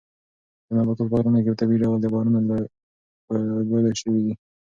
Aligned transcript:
دا 0.65 0.71
نباتات 0.75 1.07
په 1.11 1.15
غرونو 1.19 1.39
کې 1.43 1.51
په 1.51 1.59
طبیعي 1.61 1.81
ډول 1.83 1.99
د 2.01 2.05
باران 2.13 2.45
په 3.27 3.35
اوبو 3.57 3.77
لوی 3.83 3.93
شوي. 4.01 4.23